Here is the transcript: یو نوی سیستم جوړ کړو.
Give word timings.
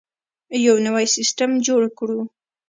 یو 0.65 0.75
نوی 0.85 1.05
سیستم 1.15 1.51
جوړ 1.67 1.81
کړو. 1.97 2.19